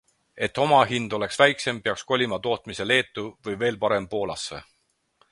[0.45, 4.63] Et omahind oleks väiksem, peaks kolima tootmise Leetu või, veel parem, Poolasse.